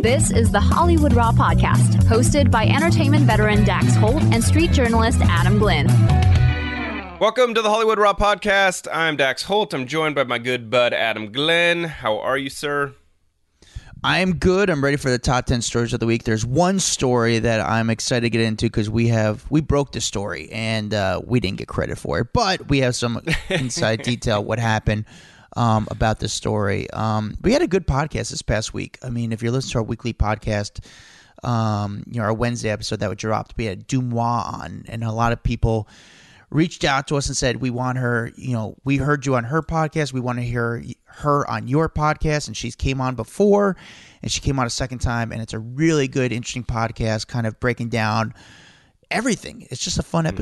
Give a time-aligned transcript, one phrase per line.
[0.00, 5.20] This is the Hollywood Raw Podcast, hosted by entertainment veteran Dax Holt and street journalist
[5.22, 5.86] Adam Glynn.
[7.20, 8.88] Welcome to the Hollywood Raw Podcast.
[8.92, 9.72] I'm Dax Holt.
[9.74, 11.84] I'm joined by my good bud Adam Glynn.
[11.84, 12.94] How are you, sir?
[14.02, 14.70] I'm good.
[14.70, 16.24] I'm ready for the top 10 stories of the week.
[16.24, 20.00] There's one story that I'm excited to get into because we have we broke the
[20.00, 24.42] story and uh, we didn't get credit for it, but we have some inside detail
[24.42, 25.04] what happened
[25.56, 26.90] um, about this story.
[26.90, 28.98] Um, we had a good podcast this past week.
[29.02, 30.84] I mean, if you're listening to our weekly podcast,
[31.42, 35.12] um, you know our Wednesday episode that was dropped, we had Dumois on, and a
[35.12, 35.88] lot of people
[36.52, 39.44] reached out to us and said, We want her, you know, we heard you on
[39.44, 40.12] her podcast.
[40.12, 42.46] We want to hear her on your podcast.
[42.46, 43.76] And she's came on before
[44.22, 45.32] and she came on a second time.
[45.32, 48.34] And it's a really good, interesting podcast, kind of breaking down
[49.10, 49.66] everything.
[49.70, 50.36] It's just a fun Mm-hmm.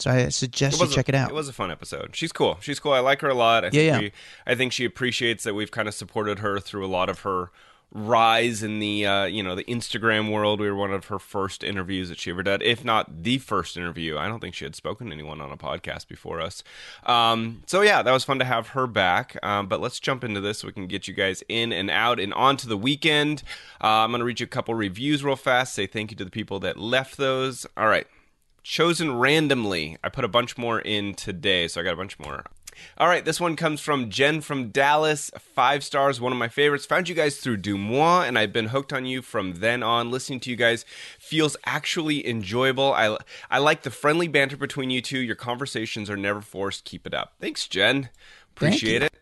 [0.00, 1.30] So I suggest you a- check it out.
[1.30, 2.14] It was a fun episode.
[2.16, 2.58] She's cool.
[2.60, 2.92] She's cool.
[2.92, 3.64] I like her a lot.
[3.64, 3.98] I Yeah, think yeah.
[4.00, 4.12] We,
[4.46, 7.50] I think she appreciates that we've kind of supported her through a lot of her
[7.92, 10.60] rise in the uh, you know the Instagram world.
[10.60, 13.76] We were one of her first interviews that she ever did, if not the first
[13.76, 14.16] interview.
[14.16, 16.62] I don't think she had spoken to anyone on a podcast before us.
[17.04, 19.36] Um, so yeah, that was fun to have her back.
[19.42, 22.20] Um, but let's jump into this so we can get you guys in and out
[22.20, 23.42] and on to the weekend.
[23.82, 25.74] Uh, I'm gonna read you a couple reviews real fast.
[25.74, 27.66] Say thank you to the people that left those.
[27.76, 28.06] All right
[28.62, 29.96] chosen randomly.
[30.02, 32.44] I put a bunch more in today, so I got a bunch more.
[32.98, 35.30] All right, this one comes from Jen from Dallas.
[35.38, 36.86] Five stars, one of my favorites.
[36.86, 40.10] Found you guys through Dumois, and I've been hooked on you from then on.
[40.10, 40.84] Listening to you guys
[41.18, 42.92] feels actually enjoyable.
[42.94, 43.16] I,
[43.50, 45.18] I like the friendly banter between you two.
[45.18, 46.84] Your conversations are never forced.
[46.84, 47.34] Keep it up.
[47.40, 48.08] Thanks, Jen.
[48.56, 49.06] Appreciate you.
[49.06, 49.14] it.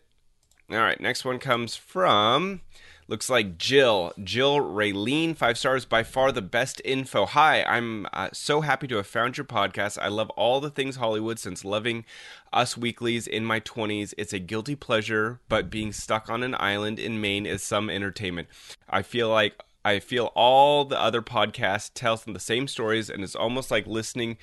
[0.71, 2.61] All right, next one comes from
[3.09, 4.13] looks like Jill.
[4.23, 7.25] Jill Raylene, five stars, by far the best info.
[7.25, 9.97] Hi, I'm uh, so happy to have found your podcast.
[9.99, 12.05] I love all the things Hollywood since loving
[12.53, 14.13] Us Weeklies in my 20s.
[14.17, 18.47] It's a guilty pleasure, but being stuck on an island in Maine is some entertainment.
[18.87, 23.23] I feel like I feel all the other podcasts tell them the same stories, and
[23.23, 24.37] it's almost like listening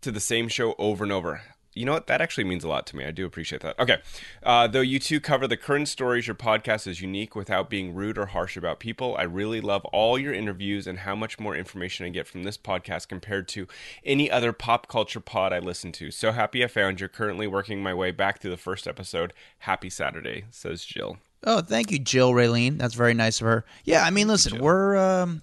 [0.00, 1.42] to the same show over and over.
[1.78, 2.08] You know what?
[2.08, 3.04] That actually means a lot to me.
[3.04, 3.78] I do appreciate that.
[3.78, 3.98] Okay.
[4.42, 8.18] Uh, though you two cover the current stories, your podcast is unique without being rude
[8.18, 9.14] or harsh about people.
[9.18, 12.58] I really love all your interviews and how much more information I get from this
[12.58, 13.68] podcast compared to
[14.04, 16.10] any other pop culture pod I listen to.
[16.10, 19.32] So happy I found you're Currently working my way back through the first episode.
[19.60, 21.18] Happy Saturday, says Jill.
[21.44, 22.78] Oh, thank you, Jill Raylene.
[22.78, 23.64] That's very nice of her.
[23.84, 24.96] Yeah, I mean, listen, we're.
[24.96, 25.42] Um,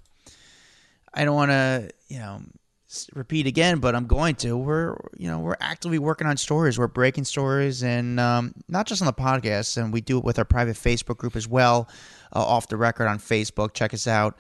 [1.13, 2.41] I don't want to, you know,
[3.13, 4.57] repeat again, but I'm going to.
[4.57, 6.77] We're, you know, we're actively working on stories.
[6.77, 10.39] We're breaking stories, and um, not just on the podcast, and we do it with
[10.39, 11.89] our private Facebook group as well,
[12.35, 13.73] uh, off the record on Facebook.
[13.73, 14.37] Check us out.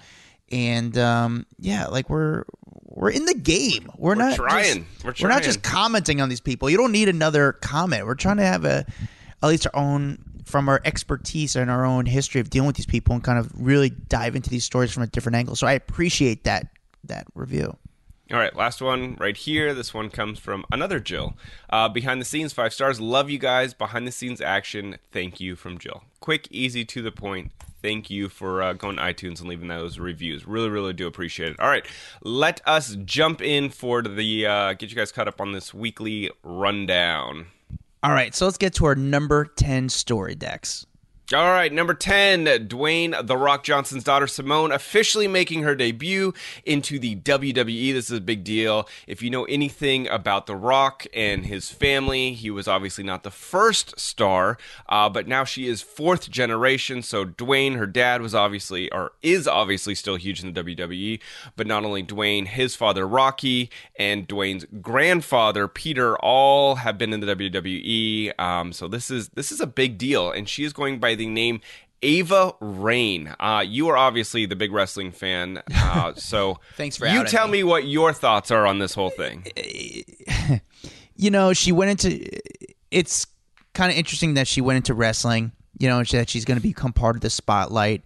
[0.51, 2.43] And um, yeah, like we're
[2.83, 3.91] we're in the game.
[3.97, 4.85] We're, not trying.
[5.03, 6.69] Just, We're not just commenting on these people.
[6.69, 8.05] You don't need another comment.
[8.05, 8.85] We're trying to have a
[9.43, 12.85] at least our own from our expertise and our own history of dealing with these
[12.85, 15.55] people and kind of really dive into these stories from a different angle.
[15.55, 16.67] So I appreciate that
[17.05, 17.75] that review.
[18.31, 19.75] All right, last one right here.
[19.75, 21.35] This one comes from another Jill.
[21.69, 22.99] Uh, behind the scenes, five stars.
[22.99, 23.75] Love you guys.
[23.75, 24.97] Behind the scenes action.
[25.11, 26.03] Thank you from Jill.
[26.21, 27.51] Quick, easy, to the point.
[27.83, 30.47] Thank you for uh, going to iTunes and leaving those reviews.
[30.47, 31.59] Really, really do appreciate it.
[31.59, 31.85] All right,
[32.23, 36.31] let us jump in for the uh, get you guys caught up on this weekly
[36.41, 37.45] rundown.
[38.01, 40.87] All right, so let's get to our number 10 story Dax.
[41.33, 46.99] All right, number 10, Dwayne The Rock Johnson's daughter Simone officially making her debut into
[46.99, 47.93] the WWE.
[47.93, 48.87] This is a big deal.
[49.07, 53.31] If you know anything about The Rock and his family, he was obviously not the
[53.31, 57.01] first star, uh, but now she is fourth generation.
[57.01, 61.19] So Dwayne, her dad, was obviously, or is obviously still huge in the WWE,
[61.55, 67.19] but not only Dwayne, his father Rocky, and Dwayne's grandfather Peter all have been in
[67.19, 68.39] the WWE.
[68.39, 71.27] Um, so this is this is a big deal, and she is going by the
[71.27, 71.61] name
[72.01, 73.33] Ava Raine.
[73.39, 77.59] Uh, you are obviously the big wrestling fan, uh, so Thanks for you tell me.
[77.59, 79.45] me what your thoughts are on this whole thing.
[81.15, 82.29] you know, she went into
[82.91, 83.25] it's
[83.73, 86.93] kind of interesting that she went into wrestling, you know, that she's going to become
[86.93, 88.03] part of the spotlight.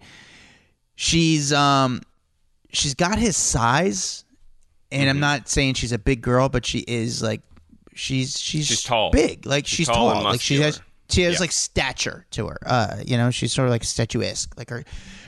[0.96, 2.00] She's um
[2.72, 4.24] she's got his size
[4.92, 7.42] and I'm not saying she's a big girl, but she is like
[7.94, 9.10] she's she's, She's tall.
[9.10, 9.46] big.
[9.46, 10.16] Like she's, tall tall.
[10.16, 10.80] and like she has.
[11.10, 11.40] She has Yeah.
[11.40, 12.58] like stature to her.
[12.64, 14.52] Uh, you know, she's sort of like statuesque.
[14.56, 14.84] Like her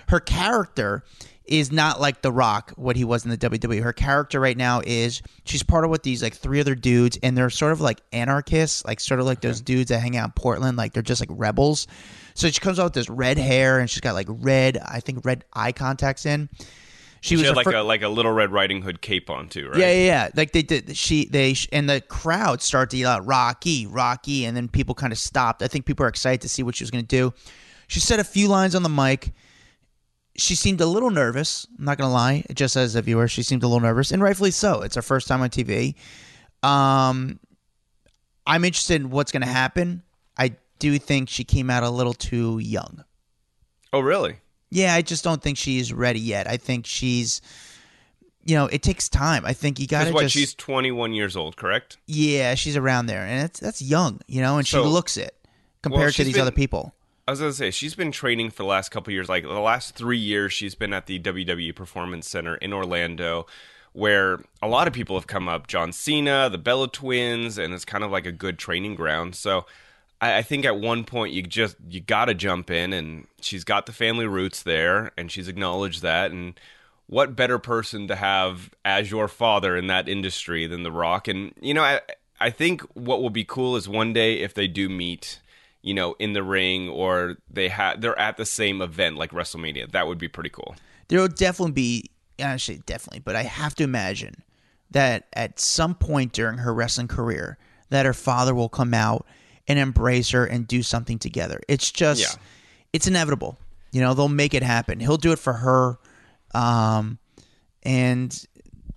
[0.09, 1.03] her character
[1.45, 3.83] is not like The Rock, what he was in the WWE.
[3.83, 7.37] Her character right now is she's part of what these like three other dudes, and
[7.37, 10.33] they're sort of like anarchists, like sort of like those dudes that hang out in
[10.33, 11.87] Portland, like they're just like rebels.
[12.35, 15.25] So she comes out with this red hair, and she's got like red, I think
[15.25, 16.49] red eye contacts in.
[17.23, 19.69] She, she had like fir- a like a little Red Riding Hood cape on too,
[19.69, 19.79] right?
[19.79, 20.29] Yeah, yeah, yeah.
[20.37, 20.97] Like they did.
[20.97, 25.13] She they and the crowd started to yell out Rocky, Rocky, and then people kind
[25.13, 25.63] of stopped.
[25.63, 27.33] I think people are excited to see what she was going to do.
[27.87, 29.33] She said a few lines on the mic
[30.37, 31.67] she seemed a little nervous.
[31.79, 32.45] I'm not gonna lie.
[32.55, 34.83] Just as a viewer, she seemed a little nervous, and rightfully so.
[34.83, 35.95] It's her first time on TV.
[36.63, 37.39] Um,
[38.47, 40.03] I'm interested in what's gonna happen.
[40.39, 43.05] I do think she came out a little too young.
[43.93, 44.37] Oh, really?
[44.73, 46.49] Yeah, I just don't think she's ready yet.
[46.49, 47.43] I think she's,
[48.43, 49.45] you know, it takes time.
[49.45, 50.13] I think you got to.
[50.13, 50.23] What?
[50.23, 51.99] Just, she's 21 years old, correct?
[52.07, 55.37] Yeah, she's around there, and that's that's young, you know, and so, she looks it
[55.83, 56.95] compared well, to these been, other people.
[57.29, 59.29] I was gonna say she's been training for the last couple years.
[59.29, 63.47] Like the last three years, she's been at the WWE Performance Center in Orlando,
[63.93, 65.67] where a lot of people have come up.
[65.67, 69.35] John Cena, the Bella Twins, and it's kind of like a good training ground.
[69.35, 69.67] So
[70.23, 73.65] I, I think at one point you just you got to jump in, and she's
[73.65, 76.31] got the family roots there, and she's acknowledged that.
[76.31, 76.59] And
[77.09, 81.29] what better person to have as your father in that industry than The Rock?
[81.29, 82.01] And you know, I
[82.41, 85.41] I think what will be cool is one day if they do meet
[85.83, 89.91] you know, in the ring or they have they're at the same event like WrestleMania.
[89.91, 90.77] That would be pretty cool.
[91.09, 94.43] There will definitely be actually definitely, but I have to imagine
[94.91, 97.59] that at some point during her wrestling career
[97.91, 99.27] that her father will come out
[99.69, 101.61] and embrace her and do something together.
[101.69, 102.43] It's just yeah.
[102.93, 103.59] it's inevitable.
[103.93, 105.01] You know, they'll make it happen.
[105.01, 105.99] He'll do it for her.
[106.55, 107.19] Um
[107.83, 108.47] and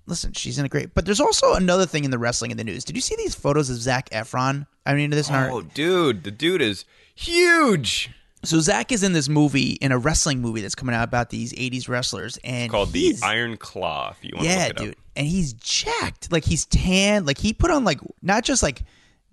[0.07, 0.93] listen, she's in a great.
[0.93, 2.83] But there's also another thing in the wrestling in the news.
[2.83, 4.67] Did you see these photos of Zac Efron?
[4.85, 5.29] I mean, this.
[5.29, 6.85] Oh, our, dude, the dude is
[7.15, 8.11] huge.
[8.43, 11.51] So Zac is in this movie, in a wrestling movie that's coming out about these
[11.53, 14.11] '80s wrestlers, and it's called the Iron Claw.
[14.11, 14.97] If you want, yeah, dude, up.
[15.15, 16.31] and he's jacked.
[16.31, 17.25] Like he's tan.
[17.25, 18.83] Like he put on like not just like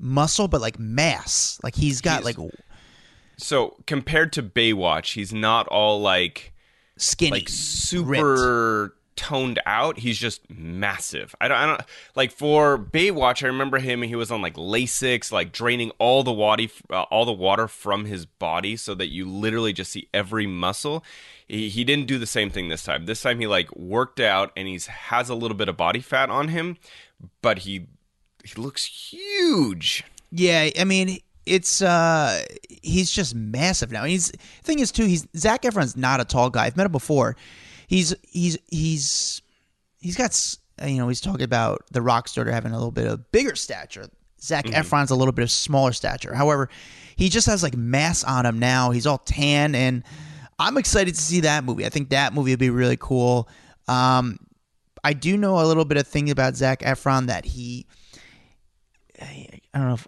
[0.03, 1.59] muscle, but like mass.
[1.63, 2.51] Like he's got he's, like.
[3.39, 6.53] So compared to Baywatch, he's not all like
[6.97, 8.83] skinny, like super.
[8.85, 9.99] Ripped toned out.
[9.99, 11.35] He's just massive.
[11.41, 11.83] I don't, I don't
[12.15, 13.45] like for Baywatch.
[13.45, 14.03] I remember him.
[14.03, 18.07] He was on like Lasix, like draining all the water, uh, all the water from
[18.07, 21.05] his body, so that you literally just see every muscle.
[21.47, 23.07] He, he didn't do the same thing this time.
[23.07, 26.31] This time he like worked out and he's has a little bit of body fat
[26.31, 26.77] on him,
[27.43, 27.87] but he
[28.45, 30.05] he looks huge.
[30.31, 34.05] Yeah, I mean it's uh he's just massive now.
[34.05, 34.31] He's
[34.63, 35.05] thing is too.
[35.05, 36.67] He's Zac Efron's not a tall guy.
[36.67, 37.37] I've met him before
[37.93, 39.43] he's he's he's
[40.01, 40.57] he's got
[40.89, 44.07] you know he's talking about the rock starter having a little bit of bigger stature.
[44.41, 44.81] Zac mm-hmm.
[44.81, 46.35] Efron's a little bit of smaller stature.
[46.35, 46.69] However,
[47.17, 48.91] he just has like mass on him now.
[48.91, 50.03] He's all tan, and
[50.59, 51.87] I'm excited to see that movie.
[51.87, 53.49] I think that movie would be really cool.
[53.89, 54.39] Um,
[55.05, 57.87] I do know a little bit of thing about Zac Efron that he,
[59.23, 59.95] I don't know.
[59.95, 60.07] If,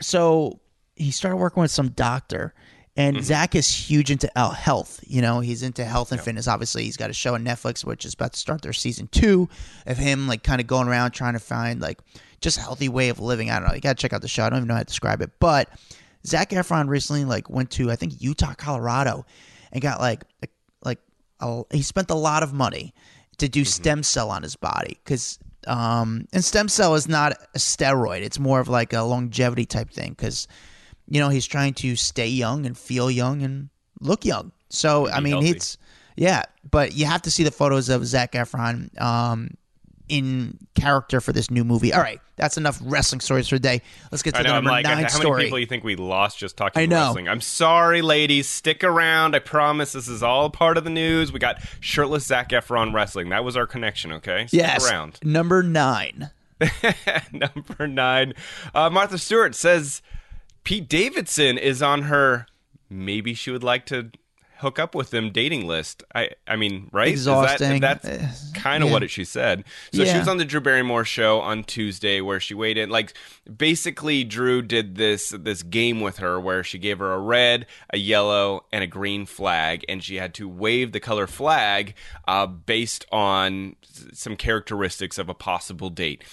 [0.00, 0.60] so
[0.94, 2.54] he started working with some doctor
[2.96, 3.24] and mm-hmm.
[3.24, 5.00] Zac is huge into health.
[5.06, 6.48] You know, he's into health and fitness.
[6.48, 9.48] Obviously, he's got a show on Netflix, which is about to start their season two
[9.86, 11.98] of him, like, kind of going around trying to find, like,
[12.40, 13.50] just a healthy way of living.
[13.50, 13.74] I don't know.
[13.74, 14.44] You got to check out the show.
[14.44, 15.30] I don't even know how to describe it.
[15.38, 15.68] But
[16.24, 19.26] Zac Efron recently, like, went to, I think, Utah, Colorado,
[19.72, 20.48] and got, like, a,
[20.82, 21.00] like,
[21.40, 22.94] a, he spent a lot of money
[23.36, 23.66] to do mm-hmm.
[23.66, 28.22] stem cell on his body because um, and stem cell is not a steroid.
[28.22, 30.48] It's more of like a longevity type thing because
[31.08, 33.68] you know, he's trying to stay young and feel young and
[34.00, 34.52] look young.
[34.68, 35.50] So I mean, healthy.
[35.50, 35.78] it's
[36.16, 39.50] yeah, but you have to see the photos of Zac Efron um,
[40.08, 41.92] in character for this new movie.
[41.92, 43.82] All right, that's enough wrestling stories for today.
[44.12, 45.36] Let's get to I know, the number like, nine how story.
[45.38, 47.06] many people you think we lost just talking I know.
[47.06, 47.28] wrestling?
[47.28, 48.48] I'm sorry, ladies.
[48.48, 49.34] Stick around.
[49.34, 51.32] I promise this is all part of the news.
[51.32, 53.30] We got shirtless Zac Efron wrestling.
[53.30, 54.12] That was our connection.
[54.12, 54.88] Okay, stick yes.
[54.88, 55.18] around.
[55.24, 56.30] Number nine.
[57.32, 58.32] number nine.
[58.74, 60.00] Uh, Martha Stewart says
[60.64, 62.46] Pete Davidson is on her
[62.88, 64.10] maybe she would like to
[64.58, 66.02] hook up with them dating list.
[66.14, 67.08] I I mean, right?
[67.08, 67.80] Exhausting.
[67.80, 68.92] That, that's kind of yeah.
[68.92, 69.64] what she said.
[69.92, 70.12] So yeah.
[70.12, 72.90] she was on the Drew Barrymore show on Tuesday where she weighed in.
[72.90, 73.14] Like
[73.54, 77.98] basically, Drew did this this game with her where she gave her a red, a
[77.98, 81.94] yellow, and a green flag, and she had to wave the color flag
[82.26, 83.76] uh, based on
[84.12, 86.24] some characteristics of a possible date.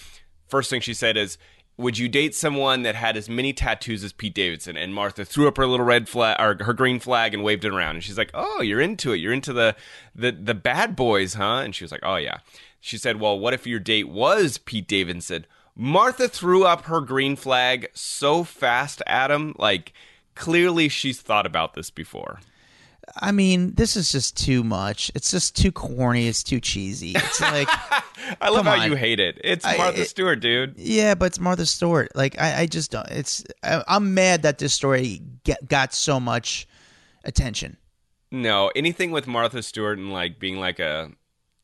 [0.48, 1.38] First thing she said is
[1.76, 4.76] would you date someone that had as many tattoos as Pete Davidson?
[4.76, 7.72] And Martha threw up her little red flag or her green flag and waved it
[7.72, 7.96] around.
[7.96, 9.16] And she's like, "Oh, you're into it.
[9.16, 9.74] You're into the
[10.14, 12.38] the the bad boys, huh?" And she was like, "Oh yeah."
[12.80, 17.34] She said, "Well, what if your date was Pete Davidson?" Martha threw up her green
[17.34, 19.54] flag so fast, Adam.
[19.58, 19.92] Like
[20.34, 22.40] clearly she's thought about this before.
[23.20, 25.10] I mean, this is just too much.
[25.14, 26.26] It's just too corny.
[26.26, 27.12] It's too cheesy.
[27.14, 27.68] It's like,
[28.40, 28.90] I love how on.
[28.90, 29.40] you hate it.
[29.44, 30.74] It's I- Martha it- Stewart, dude.
[30.76, 32.10] yeah, but it's Martha Stewart.
[32.14, 33.08] Like, I, I just don't.
[33.10, 33.44] It's.
[33.62, 36.66] I, I'm mad that this story get, got so much
[37.24, 37.76] attention.
[38.30, 41.10] No, anything with Martha Stewart and like being like a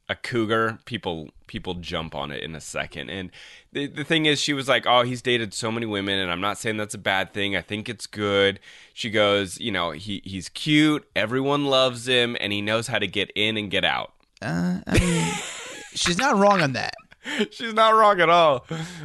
[0.08, 3.10] a cougar, people people jump on it in a second.
[3.10, 3.30] And
[3.72, 6.40] the the thing is, she was like, "Oh, he's dated so many women," and I'm
[6.40, 7.56] not saying that's a bad thing.
[7.56, 8.60] I think it's good.
[8.94, 11.08] She goes, "You know, he he's cute.
[11.16, 14.12] Everyone loves him, and he knows how to get in and get out."
[14.42, 15.32] Uh, I mean,
[15.94, 16.94] she's not wrong on that.
[17.50, 18.64] She's not wrong at all.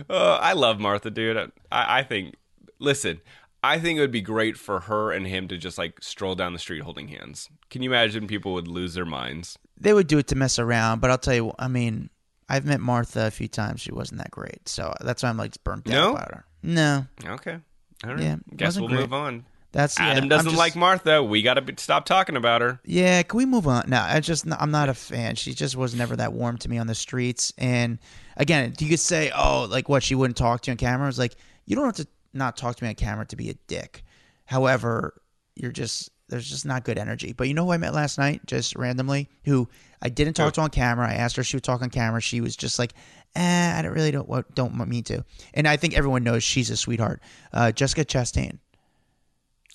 [0.10, 1.36] Uh, I love Martha, dude.
[1.36, 2.36] I, I think.
[2.80, 3.20] Listen,
[3.62, 6.54] I think it would be great for her and him to just like stroll down
[6.54, 7.50] the street holding hands.
[7.70, 9.60] Can you imagine people would lose their minds?
[9.78, 11.52] They would do it to mess around, but I'll tell you.
[11.60, 12.10] I mean,
[12.48, 13.82] I've met Martha a few times.
[13.82, 16.12] She wasn't that great, so that's why I'm like burnt No?
[16.12, 16.46] out about her.
[16.64, 17.58] No, Okay.
[18.06, 18.24] All right.
[18.24, 19.02] Yeah, Guess we'll great.
[19.02, 19.46] move on.
[19.76, 21.22] That's yeah, Adam I'm doesn't just- like Martha.
[21.22, 22.80] We got to stop talking about her.
[22.86, 23.90] Yeah, can we move on?
[23.90, 25.36] No, I just I'm not a fan.
[25.36, 27.52] She just was never that warm to me on the streets.
[27.58, 28.00] And
[28.38, 31.10] again, you could say, oh, like what she wouldn't talk to you on camera.
[31.10, 33.54] It's like you don't have to not talk to me on camera to be a
[33.68, 34.04] dick.
[34.46, 35.22] However,
[35.56, 37.34] you're just there's just not good energy.
[37.34, 39.68] But you know who I met last night, just randomly, who
[40.02, 41.08] I didn't talk to on camera.
[41.10, 42.22] I asked her if she would talk on camera.
[42.22, 42.94] She was just like,
[43.36, 45.24] eh, I don't really don't don't want me to.
[45.54, 47.22] And I think everyone knows she's a sweetheart.
[47.54, 48.60] Uh, Jessica Chastain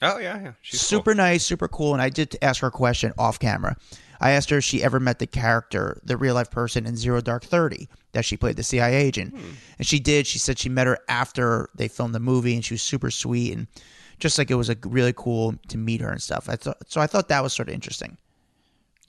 [0.02, 0.52] Oh yeah, yeah.
[0.62, 1.92] She's super nice, super cool.
[1.92, 3.76] And I did ask her a question off camera.
[4.20, 7.20] I asked her if she ever met the character, the real life person in Zero
[7.20, 9.50] Dark Thirty that she played, the CIA agent, hmm.
[9.78, 10.26] and she did.
[10.26, 13.52] She said she met her after they filmed the movie, and she was super sweet
[13.52, 13.66] and
[14.20, 16.48] just like it was a really cool to meet her and stuff.
[16.48, 17.00] I thought so.
[17.00, 18.16] I thought that was sort of interesting.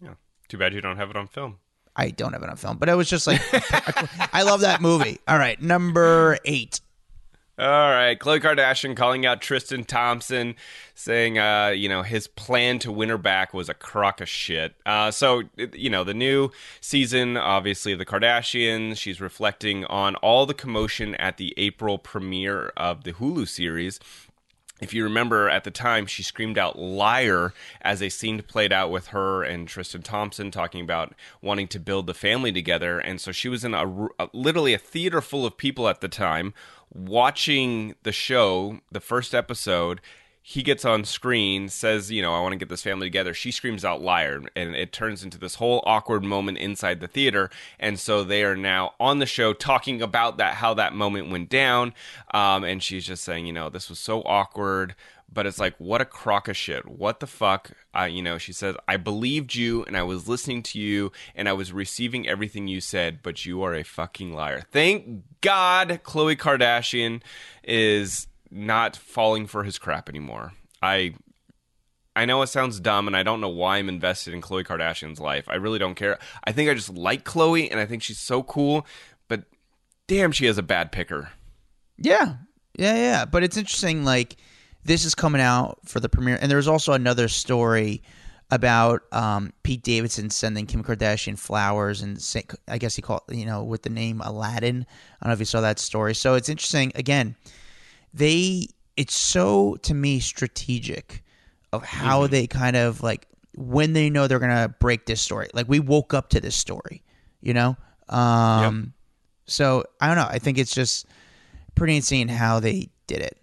[0.01, 0.15] Yeah.
[0.47, 1.57] Too bad you don't have it on film.
[1.95, 3.41] I don't have it on film, but it was just like
[4.33, 5.19] I love that movie.
[5.27, 6.79] All right, number eight.
[7.61, 10.55] All right, Khloe Kardashian calling out Tristan Thompson,
[10.95, 14.73] saying, uh, you know, his plan to win her back was a crock of shit.
[14.83, 16.49] Uh, so, you know, the new
[16.79, 22.73] season, obviously, of the Kardashians, she's reflecting on all the commotion at the April premiere
[22.75, 23.99] of the Hulu series.
[24.81, 28.89] If you remember at the time, she screamed out liar as a scene played out
[28.89, 32.99] with her and Tristan Thompson talking about wanting to build the family together.
[32.99, 36.07] And so she was in a, a- literally a theater full of people at the
[36.07, 36.55] time
[36.93, 40.01] watching the show, the first episode.
[40.41, 43.33] He gets on screen, says, you know, I want to get this family together.
[43.33, 47.49] She screams out liar, and it turns into this whole awkward moment inside the theater.
[47.79, 51.49] And so they are now on the show talking about that, how that moment went
[51.49, 51.93] down.
[52.33, 54.95] Um, and she's just saying, you know, this was so awkward
[55.33, 58.51] but it's like what a crock of shit what the fuck uh, you know she
[58.51, 62.67] says i believed you and i was listening to you and i was receiving everything
[62.67, 67.21] you said but you are a fucking liar thank god khloe kardashian
[67.63, 71.13] is not falling for his crap anymore i
[72.15, 75.19] I know it sounds dumb, and I don't know why I'm invested in Khloe Kardashian's
[75.19, 75.47] life.
[75.47, 76.19] I really don't care.
[76.43, 78.85] I think I just like Khloe, and I think she's so cool.
[79.29, 79.45] But
[80.07, 81.29] damn, she has a bad picker.
[81.97, 82.35] Yeah,
[82.77, 83.25] yeah, yeah.
[83.25, 84.03] But it's interesting.
[84.03, 84.35] Like
[84.83, 88.03] this is coming out for the premiere, and there's also another story
[88.49, 93.45] about um, Pete Davidson sending Kim Kardashian flowers, and say, I guess he called you
[93.45, 94.85] know with the name Aladdin.
[95.21, 96.13] I don't know if you saw that story.
[96.13, 96.91] So it's interesting.
[96.95, 97.37] Again,
[98.13, 101.23] they it's so to me strategic
[101.73, 105.47] of how they kind of like when they know they're gonna break this story.
[105.53, 107.03] Like we woke up to this story,
[107.41, 107.77] you know.
[108.09, 108.93] Um,
[109.45, 110.27] So I don't know.
[110.29, 111.05] I think it's just
[111.75, 113.37] pretty insane how they did it.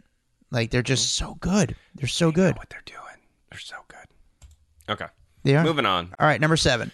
[0.50, 1.75] Like they're just so good.
[1.94, 2.56] They're so good.
[2.56, 3.20] What they're doing,
[3.50, 3.98] they're so good.
[4.90, 5.06] Okay,
[5.44, 5.64] They are.
[5.64, 6.14] moving on.
[6.18, 6.90] All right, number seven.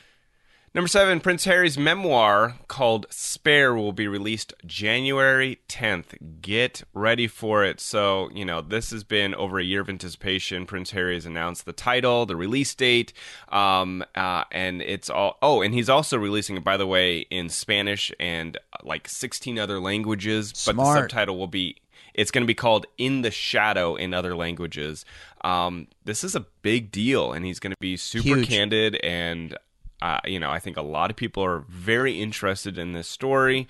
[0.74, 6.40] Number seven, Prince Harry's memoir called Spare will be released January 10th.
[6.42, 7.78] Get ready for it.
[7.78, 10.66] So, you know, this has been over a year of anticipation.
[10.66, 13.12] Prince Harry has announced the title, the release date,
[13.50, 15.38] um, uh, and it's all.
[15.40, 19.60] Oh, and he's also releasing it, by the way, in Spanish and uh, like 16
[19.60, 20.48] other languages.
[20.56, 20.76] Smart.
[20.76, 21.76] But the subtitle will be.
[22.14, 25.04] It's going to be called In the Shadow in other languages.
[25.44, 28.48] Um, this is a big deal, and he's going to be super Huge.
[28.48, 29.56] candid and
[30.02, 33.68] uh, you know, I think a lot of people are very interested in this story.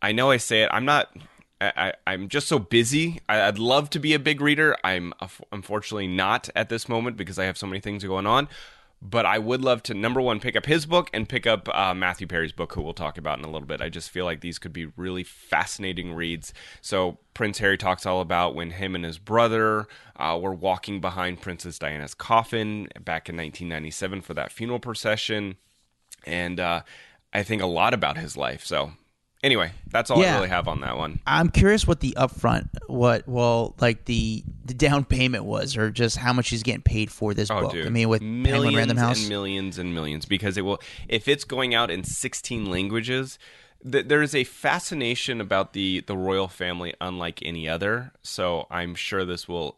[0.00, 0.70] I know I say it.
[0.72, 1.14] I'm not.
[1.60, 3.20] I, I'm just so busy.
[3.28, 4.76] I, I'd love to be a big reader.
[4.84, 8.48] I'm unf- unfortunately not at this moment because I have so many things going on.
[9.02, 11.92] But I would love to number one pick up his book and pick up uh,
[11.94, 13.82] Matthew Perry's book, who we'll talk about in a little bit.
[13.82, 16.54] I just feel like these could be really fascinating reads.
[16.80, 19.86] So Prince Harry talks all about when him and his brother
[20.16, 25.56] uh, were walking behind Princess Diana's coffin back in 1997 for that funeral procession,
[26.24, 26.82] and uh,
[27.32, 28.64] I think a lot about his life.
[28.64, 28.92] So
[29.44, 31.20] Anyway, that's all I really have on that one.
[31.26, 36.16] I'm curious what the upfront, what well, like the the down payment was, or just
[36.16, 37.72] how much he's getting paid for this Oh, book.
[37.72, 37.86] dude.
[37.86, 39.20] I mean, with Penguin millions Random House.
[39.20, 40.80] and millions and millions because it will.
[41.08, 43.38] If it's going out in 16 languages,
[43.88, 48.12] th- there is a fascination about the the royal family unlike any other.
[48.22, 49.76] So I'm sure this will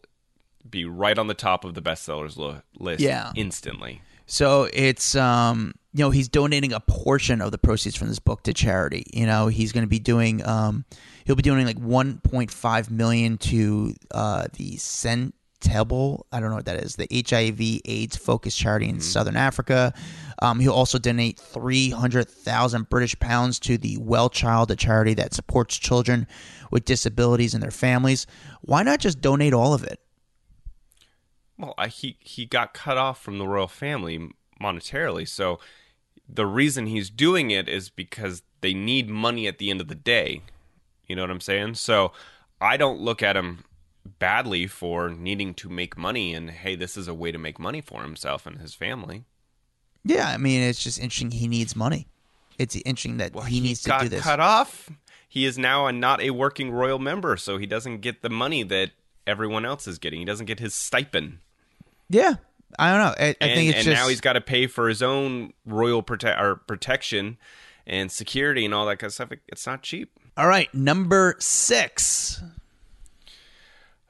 [0.70, 3.00] be right on the top of the bestsellers lo- list.
[3.00, 3.32] Yeah.
[3.34, 4.00] instantly.
[4.26, 8.42] So it's um you know he's donating a portion of the proceeds from this book
[8.42, 9.06] to charity.
[9.14, 10.84] You know he's going to be doing um
[11.24, 16.84] he'll be doing like 1.5 million to uh the Sentebale I don't know what that
[16.84, 19.94] is the HIV AIDS focused charity in Southern Africa.
[20.42, 25.78] Um, he'll also donate 300,000 British pounds to the Well Child, a charity that supports
[25.78, 26.26] children
[26.70, 28.26] with disabilities and their families.
[28.60, 29.98] Why not just donate all of it?
[31.56, 34.28] Well, I, he he got cut off from the royal family
[34.60, 35.58] monetarily, so
[36.28, 39.94] the reason he's doing it is because they need money at the end of the
[39.94, 40.42] day.
[41.06, 41.74] You know what I'm saying?
[41.74, 42.12] So
[42.60, 43.64] I don't look at him
[44.18, 47.80] badly for needing to make money, and hey, this is a way to make money
[47.80, 49.24] for himself and his family.
[50.04, 51.32] Yeah, I mean it's just interesting.
[51.32, 52.06] He needs money.
[52.58, 54.22] It's interesting that he needs to do this.
[54.22, 54.90] cut off.
[55.28, 58.62] He is now a, not a working royal member, so he doesn't get the money
[58.62, 58.92] that
[59.26, 60.20] everyone else is getting.
[60.20, 61.38] He doesn't get his stipend.
[62.08, 62.36] Yeah,
[62.78, 63.14] I don't know.
[63.26, 63.86] I, I think it's just.
[63.88, 67.36] and just now he's got to pay for his own royal prote- or protection
[67.86, 69.30] and security and all that kind of stuff.
[69.48, 70.10] It's not cheap.
[70.36, 70.72] all right.
[70.74, 72.42] Number six.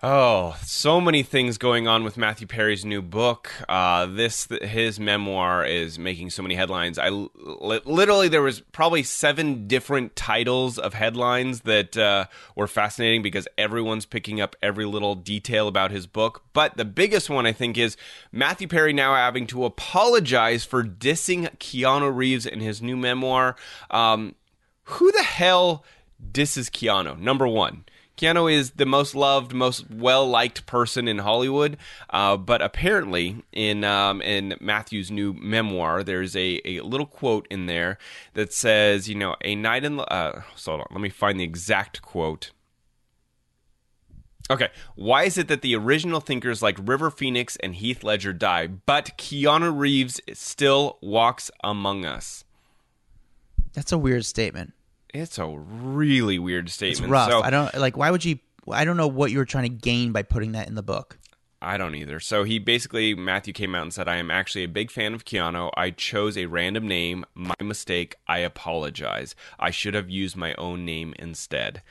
[0.08, 3.50] Oh, so many things going on with Matthew Perry's new book.
[3.68, 6.96] Uh, this his memoir is making so many headlines.
[6.96, 13.20] I li- literally there was probably seven different titles of headlines that uh, were fascinating
[13.20, 16.44] because everyone's picking up every little detail about his book.
[16.52, 17.96] But the biggest one I think is
[18.30, 23.56] Matthew Perry now having to apologize for dissing Keanu Reeves in his new memoir.
[23.90, 24.36] Um,
[24.84, 25.84] who the hell
[26.30, 27.18] disses Keanu?
[27.18, 27.86] Number one.
[28.16, 31.76] Keanu is the most loved, most well liked person in Hollywood,
[32.10, 37.66] uh, but apparently in um, in Matthew's new memoir, there's a, a little quote in
[37.66, 37.98] there
[38.34, 40.00] that says, you know, a night in.
[40.00, 42.52] Uh, hold on, let me find the exact quote.
[44.48, 48.68] Okay, why is it that the original thinkers like River Phoenix and Heath Ledger die,
[48.68, 52.44] but Keanu Reeves still walks among us?
[53.72, 54.72] That's a weird statement.
[55.20, 57.04] It's a really weird statement.
[57.04, 57.30] It's rough.
[57.30, 57.96] So, I don't like.
[57.96, 58.38] Why would you?
[58.70, 61.18] I don't know what you were trying to gain by putting that in the book.
[61.62, 62.20] I don't either.
[62.20, 65.24] So he basically Matthew came out and said, "I am actually a big fan of
[65.24, 65.70] Keanu.
[65.76, 67.24] I chose a random name.
[67.34, 68.16] My mistake.
[68.28, 69.34] I apologize.
[69.58, 71.82] I should have used my own name instead."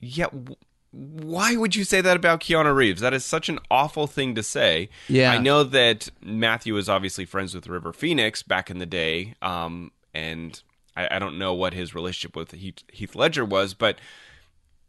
[0.00, 0.26] Yeah.
[0.26, 0.56] W-
[0.92, 3.00] why would you say that about Keanu Reeves?
[3.00, 4.88] That is such an awful thing to say.
[5.08, 5.30] Yeah.
[5.30, 9.92] I know that Matthew was obviously friends with River Phoenix back in the day, um,
[10.12, 10.60] and
[10.96, 13.98] I, I don't know what his relationship with Heath, Heath Ledger was, but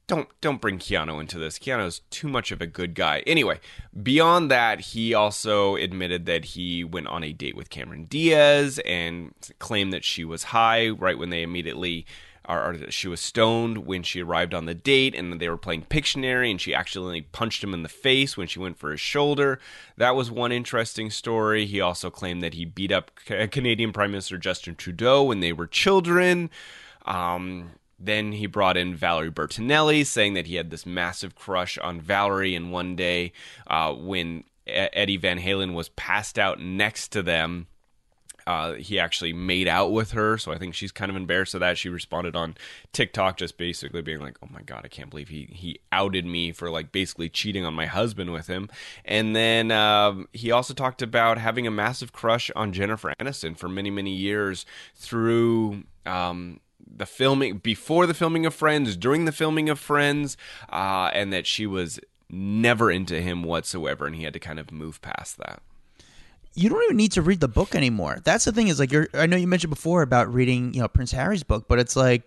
[0.07, 1.57] don't don't bring Keanu into this.
[1.57, 3.23] Keanu's too much of a good guy.
[3.25, 3.59] Anyway,
[4.03, 9.33] beyond that, he also admitted that he went on a date with Cameron Diaz and
[9.59, 12.05] claimed that she was high right when they immediately
[12.51, 15.83] or, or she was stoned when she arrived on the date and they were playing
[15.83, 19.59] Pictionary and she accidentally punched him in the face when she went for his shoulder.
[19.97, 21.65] That was one interesting story.
[21.65, 25.53] He also claimed that he beat up Ca- Canadian Prime Minister Justin Trudeau when they
[25.53, 26.49] were children.
[27.05, 32.01] Um, then he brought in Valerie Bertinelli, saying that he had this massive crush on
[32.01, 32.55] Valerie.
[32.55, 33.31] And one day,
[33.67, 37.67] uh, when Eddie Van Halen was passed out next to them,
[38.47, 40.37] uh, he actually made out with her.
[40.37, 41.77] So I think she's kind of embarrassed of that.
[41.77, 42.55] She responded on
[42.93, 46.51] TikTok, just basically being like, "Oh my god, I can't believe he he outed me
[46.51, 48.69] for like basically cheating on my husband with him."
[49.05, 53.69] And then um, he also talked about having a massive crush on Jennifer Aniston for
[53.69, 55.83] many many years through.
[56.05, 56.59] Um,
[56.93, 60.35] the filming before the filming of Friends, during the filming of Friends,
[60.69, 61.99] uh, and that she was
[62.29, 65.61] never into him whatsoever, and he had to kind of move past that.
[66.53, 68.17] You don't even need to read the book anymore.
[68.23, 68.67] That's the thing.
[68.67, 69.07] Is like you're.
[69.13, 72.23] I know you mentioned before about reading, you know, Prince Harry's book, but it's like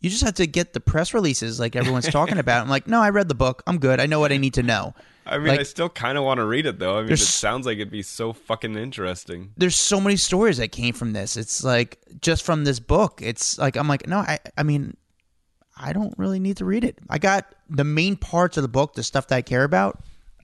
[0.00, 2.62] you just have to get the press releases like everyone's talking about.
[2.62, 3.62] I'm like, no, I read the book.
[3.66, 4.00] I'm good.
[4.00, 4.94] I know what I need to know.
[5.26, 6.98] I mean, Like- I still kind of want to read it though.
[6.98, 9.52] I mean, it sounds like it'd be so fucking interesting.
[9.56, 11.36] there's so many stories that came from this.
[11.38, 13.20] It's like just from this book.
[13.22, 14.96] It's like I'm like, no, I I mean,
[15.76, 16.98] I don't really need to read it.
[17.08, 19.98] I got the main parts of the book, the stuff that I care about.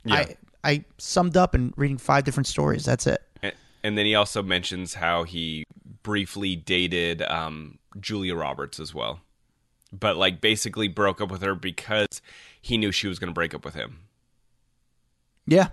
[0.04, 0.14] Yeah.
[0.14, 2.84] I I summed up in reading five different stories.
[2.84, 3.22] That's it.
[3.42, 5.64] And, and then he also mentions how he
[6.02, 9.20] briefly dated um, Julia Roberts as well,
[9.92, 12.20] but like basically broke up with her because
[12.60, 14.00] he knew she was going to break up with him.
[15.46, 15.68] Yeah.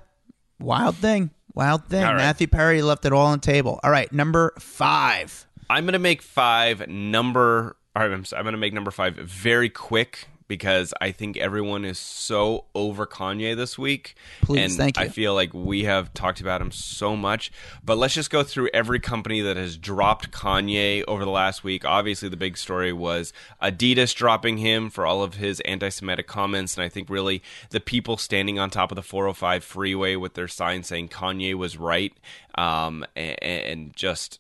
[0.59, 1.31] Wild thing.
[1.53, 2.03] Wild thing.
[2.03, 2.17] Right.
[2.17, 3.79] Matthew Perry left it all on the table.
[3.83, 5.45] All right, number five.
[5.69, 9.15] I'm going to make five number All right, I'm, I'm going to make number five
[9.15, 14.15] very quick because I think everyone is so over Kanye this week.
[14.41, 15.03] Please, and thank you.
[15.03, 17.51] I feel like we have talked about him so much.
[17.83, 21.85] But let's just go through every company that has dropped Kanye over the last week.
[21.85, 26.77] Obviously, the big story was Adidas dropping him for all of his anti Semitic comments.
[26.77, 30.47] And I think really the people standing on top of the 405 freeway with their
[30.47, 32.13] sign saying Kanye was right
[32.55, 34.39] um, and, and just,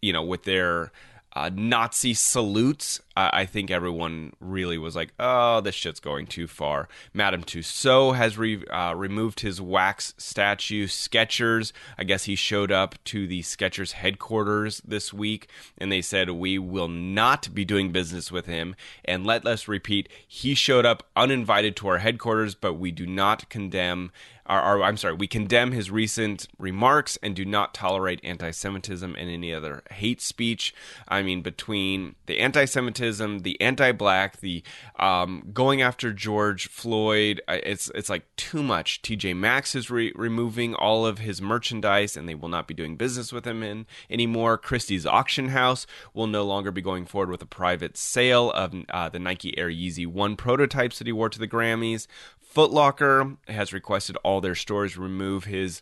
[0.00, 0.90] you know, with their
[1.34, 6.88] uh, Nazi salutes, I think everyone really was like, "Oh, this shit's going too far."
[7.12, 10.86] Madame Tussauds has re- uh, removed his wax statue.
[10.86, 16.30] Skechers, I guess he showed up to the Skechers headquarters this week, and they said
[16.30, 18.74] we will not be doing business with him.
[19.04, 23.48] And let us repeat, he showed up uninvited to our headquarters, but we do not
[23.48, 24.10] condemn
[24.52, 29.54] I'm sorry, we condemn his recent remarks and do not tolerate anti Semitism and any
[29.54, 30.74] other hate speech.
[31.08, 34.62] I mean, between the anti Semitism, the anti black, the
[34.98, 39.02] um, going after George Floyd, it's, it's like too much.
[39.02, 42.96] TJ Maxx is re- removing all of his merchandise and they will not be doing
[42.96, 44.58] business with him in, anymore.
[44.58, 49.08] Christie's Auction House will no longer be going forward with a private sale of uh,
[49.08, 52.06] the Nike Air Yeezy 1 prototypes that he wore to the Grammys.
[52.54, 55.80] Footlocker has requested all their stores remove his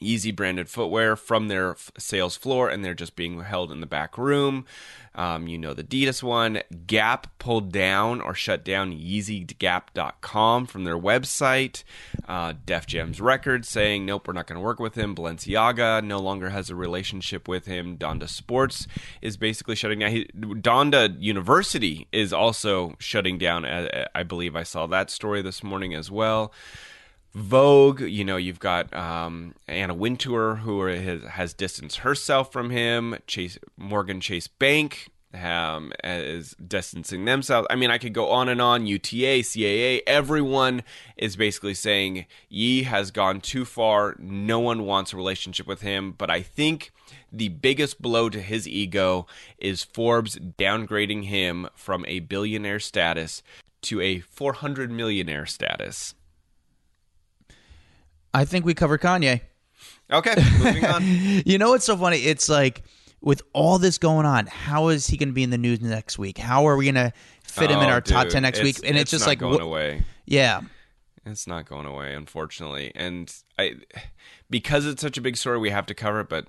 [0.00, 4.16] Yeezy branded footwear from their sales floor and they're just being held in the back
[4.16, 4.64] room.
[5.14, 6.60] Um, you know the Adidas one.
[6.86, 11.82] Gap pulled down or shut down YeezyGap.com from their website.
[12.28, 15.14] Uh, Def Jams record saying, nope, we're not going to work with him.
[15.14, 17.98] Balenciaga no longer has a relationship with him.
[17.98, 18.86] Donda Sports
[19.20, 20.10] is basically shutting down.
[20.12, 23.64] He, Donda University is also shutting down.
[23.64, 26.52] I, I believe I saw that story this morning as well.
[27.34, 33.16] Vogue, you know, you've got um, Anna Wintour, who has, has distanced herself from him.
[33.26, 37.68] Chase Morgan Chase Bank um, is distancing themselves.
[37.70, 38.86] I mean, I could go on and on.
[38.86, 40.82] UTA, CAA, everyone
[41.16, 44.16] is basically saying Ye has gone too far.
[44.18, 46.12] No one wants a relationship with him.
[46.12, 46.90] But I think
[47.32, 49.26] the biggest blow to his ego
[49.58, 53.42] is Forbes downgrading him from a billionaire status
[53.82, 56.14] to a 400 millionaire status.
[58.34, 59.40] I think we covered Kanye.
[60.12, 61.02] Okay, moving on.
[61.46, 62.18] you know what's so funny?
[62.18, 62.82] It's like
[63.20, 66.18] with all this going on, how is he going to be in the news next
[66.18, 66.38] week?
[66.38, 67.12] How are we going to
[67.42, 68.78] fit him in Oh, our top ten next week?
[68.84, 70.04] And it's, just not like, going wh- away.
[70.26, 70.62] yeah,
[71.26, 72.92] It's not going away, unfortunately.
[72.94, 73.74] And I,
[74.48, 76.28] because it's such a big story, we have to cover it.
[76.28, 76.46] But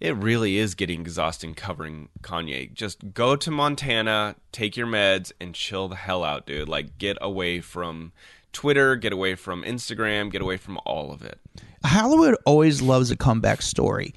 [0.00, 2.72] it really is getting exhausting covering Kanye.
[2.72, 6.68] Just go to Montana, take your meds, and chill the hell out, dude.
[6.68, 8.12] Like, get away from
[8.58, 11.38] Twitter, get away from Instagram, get away from all of it.
[11.84, 14.12] Hollywood always loves a comeback story.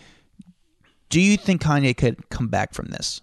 [1.09, 3.21] Do you think Kanye could come back from this?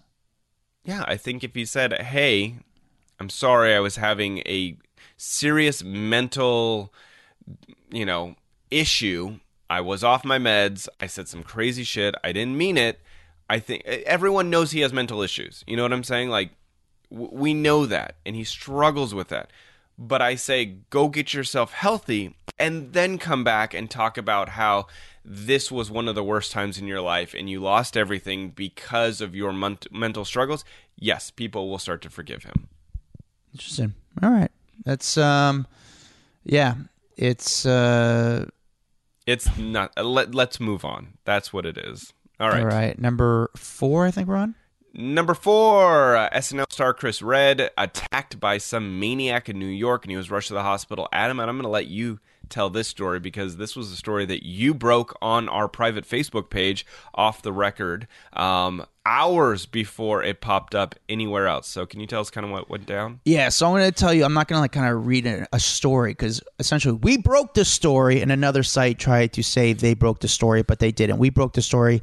[0.85, 2.59] Yeah, I think if he said, "Hey,
[3.19, 4.77] I'm sorry, I was having a
[5.17, 6.93] serious mental,
[7.91, 8.35] you know,
[8.71, 9.39] issue.
[9.69, 10.87] I was off my meds.
[11.01, 12.15] I said some crazy shit.
[12.23, 13.01] I didn't mean it."
[13.49, 15.65] I think everyone knows he has mental issues.
[15.67, 16.29] You know what I'm saying?
[16.29, 16.51] Like
[17.11, 19.51] w- we know that and he struggles with that.
[20.01, 24.87] But I say go get yourself healthy and then come back and talk about how
[25.25, 29.19] this was one of the worst times in your life and you lost everything because
[29.19, 30.63] of your mon- mental struggles.
[30.95, 32.69] Yes, people will start to forgive him.
[33.53, 33.93] Interesting.
[34.23, 34.51] All right,
[34.85, 35.67] that's um,
[36.45, 36.75] yeah,
[37.17, 38.45] it's uh,
[39.25, 41.17] It's not uh, let, let's move on.
[41.25, 42.13] That's what it is.
[42.39, 42.61] All right.
[42.61, 42.97] all right.
[42.97, 44.55] Number four, I think we're on.
[44.93, 50.11] Number four, uh, SNL star Chris Redd attacked by some maniac in New York and
[50.11, 51.07] he was rushed to the hospital.
[51.11, 54.25] Adam, and I'm going to let you tell this story because this was a story
[54.25, 60.41] that you broke on our private Facebook page off the record um, hours before it
[60.41, 61.67] popped up anywhere else.
[61.67, 63.19] So, can you tell us kind of what went down?
[63.25, 65.25] Yeah, so I'm going to tell you, I'm not going to like kind of read
[65.25, 69.73] a, a story because essentially we broke the story, and another site tried to say
[69.73, 71.17] they broke the story, but they didn't.
[71.19, 72.01] We broke the story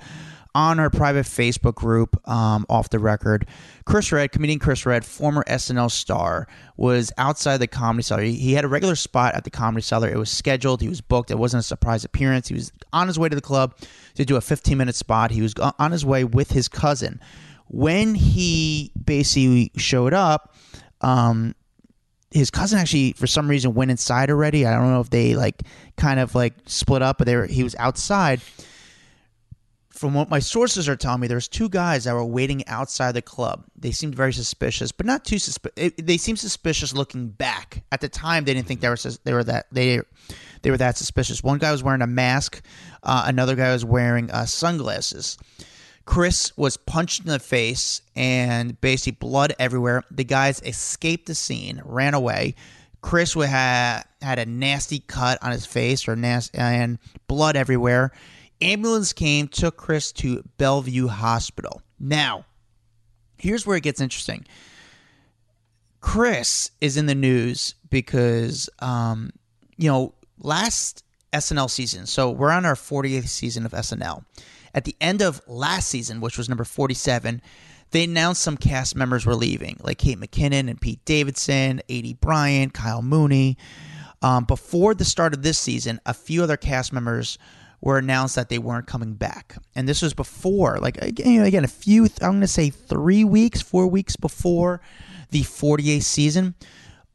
[0.56, 3.46] on our private Facebook group, um, off the record.
[3.84, 8.22] Chris Redd, comedian Chris Redd, former SNL star, was outside the comedy cellar.
[8.22, 10.08] He, he had a regular spot at the comedy cellar.
[10.08, 10.80] It was scheduled.
[10.80, 11.30] He was booked.
[11.30, 12.48] It wasn't a surprise appearance.
[12.48, 13.76] He was on his way to the club
[14.14, 15.30] to do a 15 minute spot.
[15.30, 17.20] He was on his way with his cousin.
[17.68, 20.54] When he basically showed up,
[21.02, 21.54] um,
[22.30, 24.64] his cousin actually for some reason went inside already.
[24.64, 25.64] I don't know if they like
[25.98, 28.40] kind of like split up, but they were, he was outside.
[29.96, 33.22] From what my sources are telling me, there's two guys that were waiting outside the
[33.22, 33.64] club.
[33.78, 35.92] They seemed very suspicious, but not too suspicious.
[35.96, 37.82] They seemed suspicious looking back.
[37.90, 40.02] At the time, they didn't think they were sus- they were that they
[40.60, 41.42] they were that suspicious.
[41.42, 42.62] One guy was wearing a mask.
[43.02, 45.38] Uh, another guy was wearing uh, sunglasses.
[46.04, 50.02] Chris was punched in the face and basically blood everywhere.
[50.10, 52.54] The guys escaped the scene, ran away.
[53.00, 58.12] Chris had had a nasty cut on his face or nas- and blood everywhere.
[58.60, 61.82] Ambulance came, took Chris to Bellevue Hospital.
[61.98, 62.46] Now,
[63.38, 64.46] here's where it gets interesting.
[66.00, 69.30] Chris is in the news because, um,
[69.76, 74.24] you know, last SNL season, so we're on our 40th season of SNL.
[74.74, 77.42] At the end of last season, which was number 47,
[77.90, 82.74] they announced some cast members were leaving, like Kate McKinnon and Pete Davidson, Aidy Bryant,
[82.74, 83.56] Kyle Mooney.
[84.22, 87.38] Um, before the start of this season, a few other cast members
[87.86, 91.68] were announced that they weren't coming back, and this was before, like again, again a
[91.68, 92.06] few.
[92.20, 94.80] I'm going to say three weeks, four weeks before
[95.30, 96.56] the 48th season.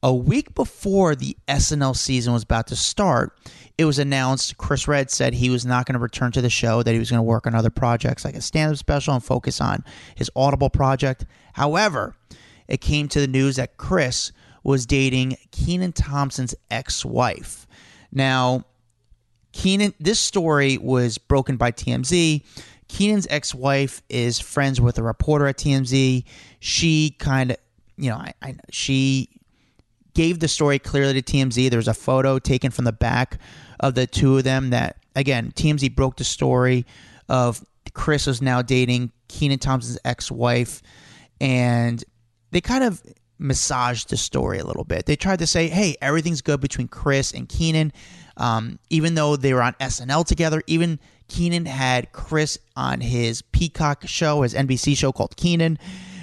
[0.02, 3.38] A week before the SNL season was about to start,
[3.78, 6.82] it was announced Chris Redd said he was not going to return to the show,
[6.82, 9.24] that he was going to work on other projects like a stand up special and
[9.24, 9.84] focus on
[10.16, 11.26] his Audible project.
[11.52, 12.16] However,
[12.70, 14.32] it came to the news that Chris
[14.64, 17.68] was dating Kenan Thompson's ex wife.
[18.14, 18.64] Now,
[19.54, 22.44] Kenan, this story was broken by TMZ.
[22.88, 26.24] Kenan's ex wife is friends with a reporter at TMZ.
[26.60, 27.58] She kind of,
[27.98, 29.30] you know, I, I, she
[30.14, 31.70] gave the story clearly to TMZ.
[31.70, 33.40] There's a photo taken from the back
[33.80, 36.86] of the two of them that, again, TMZ broke the story
[37.30, 40.82] of Chris is now dating Kenan Thompson's ex wife.
[41.40, 42.04] And
[42.52, 43.02] they kind of
[43.40, 45.06] massaged the story a little bit.
[45.06, 47.92] They tried to say, hey, everything's good between Chris and Kenan.
[48.42, 54.08] Um, even though they were on SNL together, even Kenan had Chris on his Peacock
[54.08, 55.78] show, his NBC show called Kenan,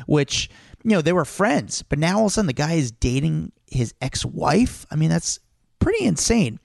[0.09, 0.50] which,
[0.83, 1.83] you know, they were friends.
[1.83, 4.85] But now all of a sudden the guy is dating his ex wife.
[4.90, 5.38] I mean, that's
[5.78, 6.59] pretty insane.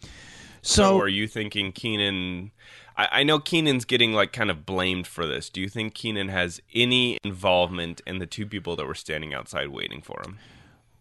[0.63, 2.49] So, So, are you thinking Kenan?
[2.97, 5.51] I, I know Kenan's getting like kind of blamed for this.
[5.51, 9.67] Do you think Kenan has any involvement in the two people that were standing outside
[9.67, 10.39] waiting for him?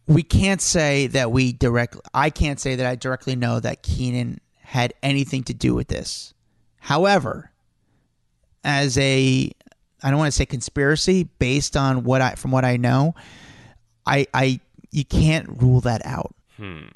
[0.06, 4.40] We can't say that we directly, I can't say that I directly know that Kenan
[4.60, 6.34] had anything to do with this.
[6.80, 7.50] However,
[8.64, 9.50] as a,
[10.02, 13.14] I don't want to say conspiracy based on what I, from what I know,
[14.04, 14.60] I, I,
[14.90, 16.34] you can't rule that out.
[16.56, 16.86] Hmm.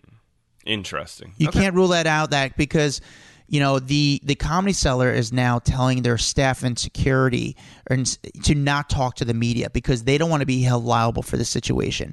[0.64, 1.33] Interesting.
[1.38, 1.61] You Okay.
[1.61, 3.01] can't rule that out that because
[3.49, 8.05] you know the the comedy cellar is now telling their staff and security and
[8.42, 11.37] to not talk to the media because they don't want to be held liable for
[11.37, 12.12] the situation.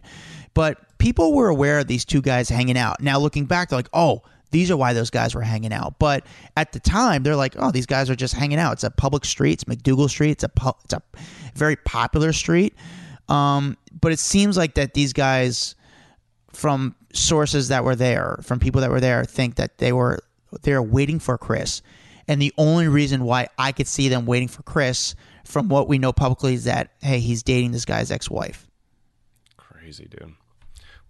[0.54, 3.02] But people were aware of these two guys hanging out.
[3.02, 4.24] Now looking back, they're like, oh.
[4.52, 5.98] These are why those guys were hanging out.
[5.98, 8.74] But at the time, they're like, "Oh, these guys are just hanging out.
[8.74, 9.54] It's a public street.
[9.54, 10.30] It's MacDougal Street.
[10.30, 11.02] It's a pu- it's a
[11.56, 12.76] very popular street."
[13.30, 15.74] Um, but it seems like that these guys
[16.52, 20.20] from sources that were there, from people that were there, think that they were
[20.62, 21.82] they're waiting for Chris.
[22.28, 25.98] And the only reason why I could see them waiting for Chris, from what we
[25.98, 28.68] know publicly, is that hey, he's dating this guy's ex-wife.
[29.58, 30.36] Crazy dude.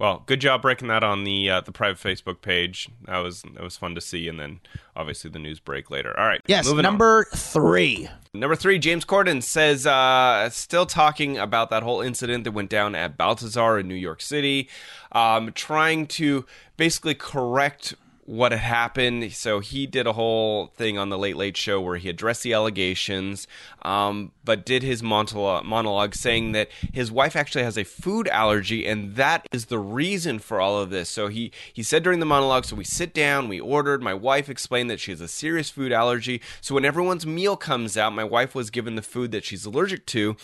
[0.03, 2.89] Well, good job breaking that on the uh, the private Facebook page.
[3.05, 4.59] That was that was fun to see, and then
[4.97, 6.13] obviously the news break later.
[6.19, 6.41] All right.
[6.45, 6.91] Yes, moving on.
[6.91, 8.09] number three.
[8.33, 12.95] Number three, James Corden says, uh, still talking about that whole incident that went down
[12.95, 14.67] at Balthazar in New York City,
[15.13, 17.93] um, trying to basically correct
[18.25, 19.33] what had happened.
[19.33, 22.53] So he did a whole thing on the Late Late Show where he addressed the
[22.53, 23.47] allegations,
[23.81, 28.85] um, but did his monologue, monologue saying that his wife actually has a food allergy,
[28.85, 31.09] and that is the reason for all of this.
[31.09, 34.01] So he he said during the monologue, so we sit down, we ordered.
[34.01, 36.41] My wife explained that she has a serious food allergy.
[36.61, 40.05] So when everyone's meal comes out, my wife was given the food that she's allergic
[40.07, 40.35] to.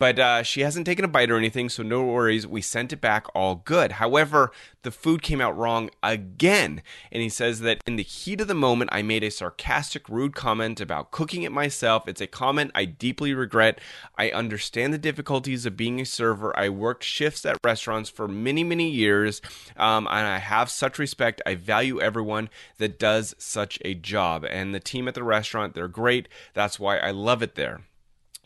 [0.00, 2.46] But uh, she hasn't taken a bite or anything, so no worries.
[2.46, 3.92] We sent it back all good.
[3.92, 6.82] However, the food came out wrong again.
[7.12, 10.34] And he says that in the heat of the moment, I made a sarcastic, rude
[10.34, 12.08] comment about cooking it myself.
[12.08, 13.78] It's a comment I deeply regret.
[14.16, 16.58] I understand the difficulties of being a server.
[16.58, 19.42] I worked shifts at restaurants for many, many years,
[19.76, 21.42] um, and I have such respect.
[21.44, 24.46] I value everyone that does such a job.
[24.48, 26.26] And the team at the restaurant, they're great.
[26.54, 27.82] That's why I love it there.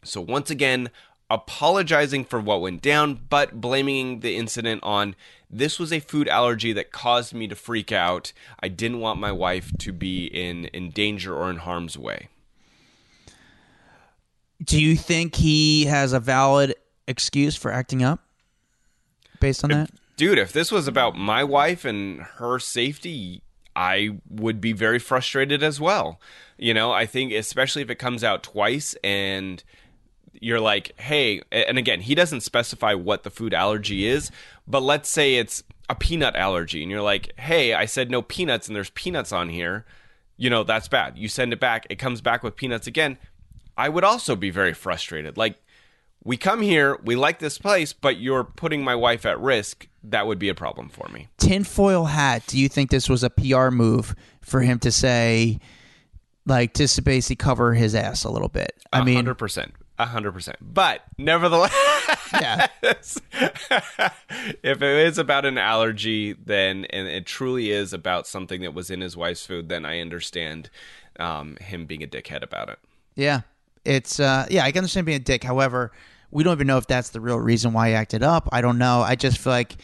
[0.02, 0.90] So once again,
[1.30, 5.16] apologizing for what went down, but blaming the incident on
[5.50, 8.32] this was a food allergy that caused me to freak out.
[8.60, 12.28] I didn't want my wife to be in in danger or in harm's way.
[14.62, 16.74] Do you think he has a valid
[17.06, 18.20] excuse for acting up
[19.40, 19.90] based on that?
[20.16, 23.42] Dude, if this was about my wife and her safety,
[23.76, 26.20] I would be very frustrated as well.
[26.56, 29.62] You know, I think especially if it comes out twice and
[30.40, 34.31] you're like, hey, and again, he doesn't specify what the food allergy is,
[34.66, 38.66] but let's say it's a peanut allergy, and you're like, hey, I said no peanuts,
[38.66, 39.85] and there's peanuts on here,
[40.37, 41.16] you know, that's bad.
[41.16, 43.18] You send it back, it comes back with peanuts again.
[43.77, 45.37] I would also be very frustrated.
[45.37, 45.57] Like,
[46.25, 49.87] we come here, we like this place, but you're putting my wife at risk.
[50.03, 51.29] That would be a problem for me.
[51.38, 52.44] Tinfoil hat.
[52.47, 55.59] Do you think this was a PR move for him to say,
[56.47, 58.75] like, just to basically cover his ass a little bit?
[58.92, 59.73] I mean, 100%.
[59.98, 60.57] A hundred percent.
[60.61, 61.72] But nevertheless,
[62.33, 62.66] yeah.
[62.83, 68.90] if it is about an allergy, then and it truly is about something that was
[68.90, 70.68] in his wife's food, then I understand
[71.20, 72.80] um, him being a dickhead about it.
[73.14, 73.42] Yeah,
[73.85, 75.44] it's uh, yeah, I can understand being a dick.
[75.44, 75.92] However,
[76.33, 78.48] we don't even know if that's the real reason why he acted up.
[78.50, 79.00] I don't know.
[79.00, 79.76] I just feel like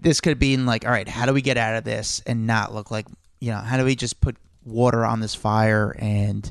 [0.00, 2.46] this could have been like, all right, how do we get out of this and
[2.46, 3.06] not look like
[3.40, 6.50] you know, how do we just put water on this fire and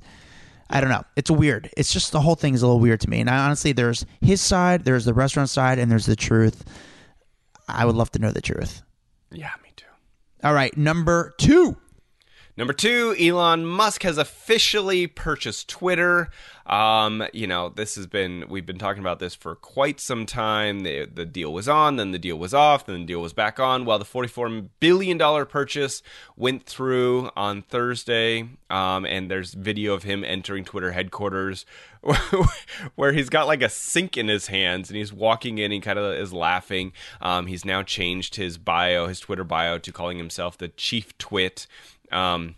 [0.70, 1.04] I don't know.
[1.16, 1.70] It's weird.
[1.76, 3.20] It's just the whole thing is a little weird to me.
[3.20, 6.64] And I honestly, there's his side, there's the restaurant side, and there's the truth.
[7.68, 8.84] I would love to know the truth.
[9.32, 9.86] Yeah, me too.
[10.44, 11.76] All right, number two.
[12.60, 16.28] Number two, Elon Musk has officially purchased Twitter.
[16.66, 20.82] Um, you know, this has been we've been talking about this for quite some time.
[20.82, 23.62] The, the deal was on, then the deal was off, then the deal was back
[23.62, 23.86] on.
[23.86, 24.50] While the forty-four
[24.82, 26.04] billion dollar purchase
[26.36, 31.66] went through on Thursday, um, and there's video of him entering Twitter headquarters,
[32.96, 35.72] where he's got like a sink in his hands and he's walking in.
[35.72, 36.92] He kind of is laughing.
[37.22, 41.66] Um, he's now changed his bio, his Twitter bio, to calling himself the Chief Twit.
[42.12, 42.56] Um,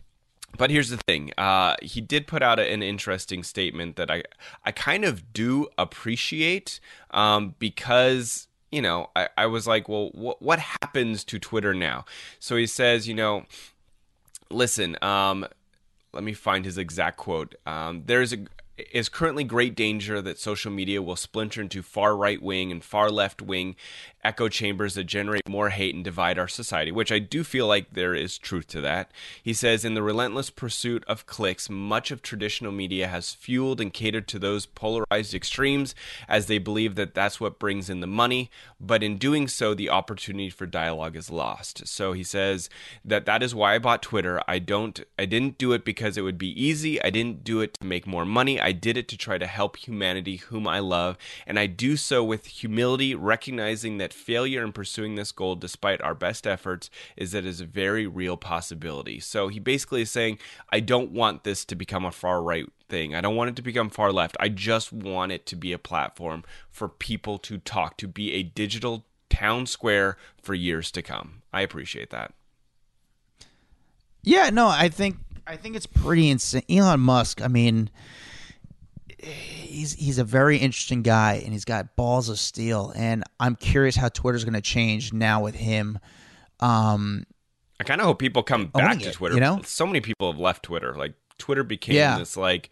[0.57, 4.23] but here's the thing: uh, he did put out an interesting statement that I
[4.65, 6.79] I kind of do appreciate
[7.11, 12.05] um, because you know I, I was like, well, wh- what happens to Twitter now?
[12.39, 13.45] So he says, you know,
[14.49, 14.97] listen.
[15.01, 15.45] Um,
[16.13, 17.55] let me find his exact quote.
[17.65, 18.39] Um, there's a
[18.91, 23.09] is currently great danger that social media will splinter into far right wing and far
[23.11, 23.75] left wing
[24.23, 27.93] echo chambers that generate more hate and divide our society, which I do feel like
[27.93, 29.11] there is truth to that.
[29.41, 33.93] He says, in the relentless pursuit of clicks, much of traditional media has fueled and
[33.93, 35.95] catered to those polarized extremes
[36.27, 39.89] as they believe that that's what brings in the money, but in doing so, the
[39.89, 41.87] opportunity for dialogue is lost.
[41.87, 42.69] So he says
[43.03, 44.41] that that is why I bought Twitter.
[44.47, 47.01] I don't, I didn't do it because it would be easy.
[47.01, 48.59] I didn't do it to make more money.
[48.59, 52.23] I did it to try to help humanity, whom I love, and I do so
[52.23, 57.45] with humility, recognizing that failure in pursuing this goal, despite our best efforts, is that
[57.45, 59.19] is a very real possibility.
[59.19, 63.15] So he basically is saying, I don't want this to become a far right thing.
[63.15, 64.37] I don't want it to become far left.
[64.39, 68.43] I just want it to be a platform for people to talk, to be a
[68.43, 71.41] digital town square for years to come.
[71.53, 72.33] I appreciate that.
[74.23, 76.63] Yeah, no, I think I think it's pretty insane.
[76.69, 77.89] Elon Musk, I mean,
[79.23, 83.95] he's he's a very interesting guy and he's got balls of steel and I'm curious
[83.95, 85.99] how Twitter's going to change now with him
[86.59, 87.25] um
[87.79, 89.35] I kind of hope people come back to it, Twitter.
[89.35, 89.61] you know?
[89.65, 90.93] so many people have left Twitter.
[90.93, 92.17] Like Twitter became Yeah.
[92.19, 92.69] this like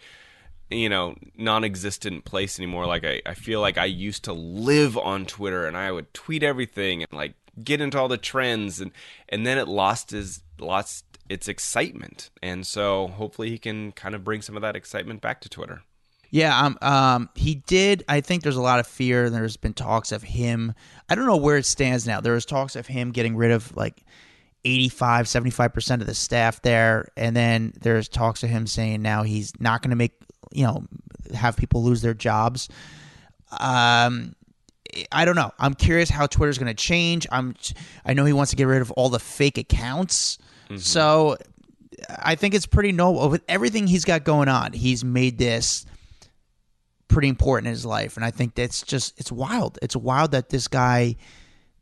[0.69, 2.85] you know non-existent place anymore.
[2.85, 6.43] Like I, I feel like I used to live on Twitter and I would tweet
[6.43, 7.33] everything and like
[7.63, 8.91] get into all the trends and
[9.29, 12.29] and then it lost his lost its excitement.
[12.43, 15.81] And so hopefully he can kind of bring some of that excitement back to Twitter.
[16.31, 18.03] Yeah, um, um, he did.
[18.07, 19.29] I think there's a lot of fear.
[19.29, 20.73] There's been talks of him.
[21.09, 22.21] I don't know where it stands now.
[22.21, 24.03] There was talks of him getting rid of like
[24.65, 27.07] 85, 75% of the staff there.
[27.17, 30.13] And then there's talks of him saying now he's not going to make,
[30.51, 30.83] you know,
[31.33, 32.69] have people lose their jobs.
[33.59, 34.35] Um,
[35.11, 35.51] I don't know.
[35.59, 37.25] I'm curious how Twitter's going to change.
[37.31, 37.55] I'm,
[38.05, 40.37] I know he wants to get rid of all the fake accounts.
[40.77, 41.37] So
[42.19, 44.73] I think it's pretty noble with everything he's got going on.
[44.73, 45.85] He's made this
[47.09, 49.77] pretty important in his life, and I think that's just it's wild.
[49.81, 51.17] It's wild that this guy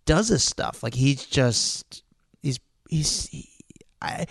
[0.05, 0.81] does this stuff.
[0.81, 2.01] Like he's just
[2.41, 2.59] he's
[2.89, 3.49] he's he,
[4.01, 4.25] I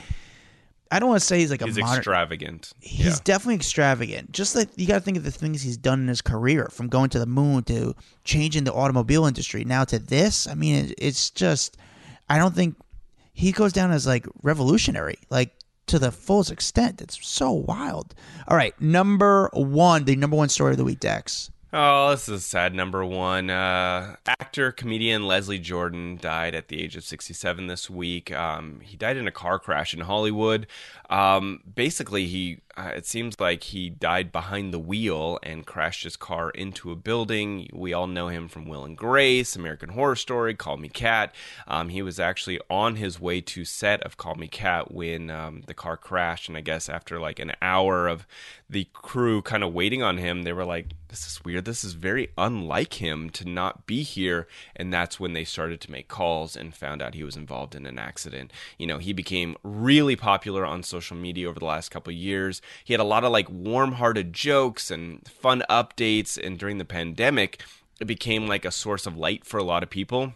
[0.91, 1.99] I don't want to say he's like He's a modern.
[1.99, 2.73] extravagant.
[2.81, 3.17] He's yeah.
[3.25, 4.33] definitely extravagant.
[4.33, 6.89] Just like you got to think of the things he's done in his career, from
[6.89, 10.47] going to the moon to changing the automobile industry, now to this.
[10.47, 11.77] I mean, it, it's just
[12.29, 12.77] I don't think
[13.33, 15.56] he goes down as like revolutionary, like
[15.87, 17.01] to the fullest extent.
[17.01, 18.15] It's so wild.
[18.49, 21.51] All right, number one, the number one story of the week, Dax.
[21.73, 22.75] Oh, this is sad.
[22.75, 28.33] Number one, uh, actor comedian Leslie Jordan died at the age of 67 this week.
[28.33, 30.69] Um, he died in a car crash in Hollywood.
[31.11, 36.17] Um, basically, he uh, it seems like he died behind the wheel and crashed his
[36.17, 37.71] car into a building.
[37.73, 41.35] We all know him from Will and Grace, American Horror Story, Call Me Kat.
[41.67, 45.63] Um, he was actually on his way to set of Call Me Kat when um,
[45.67, 48.27] the car crashed, and I guess after like an hour of
[48.69, 51.65] the crew kind of waiting on him, they were like, "This is weird.
[51.65, 55.91] This is very unlike him to not be here." And that's when they started to
[55.91, 58.53] make calls and found out he was involved in an accident.
[58.77, 62.61] You know, he became really popular on social media over the last couple of years.
[62.85, 67.63] He had a lot of like warm-hearted jokes and fun updates and during the pandemic
[68.01, 70.35] it became like a source of light for a lot of people